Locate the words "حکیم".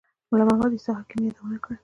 0.99-1.19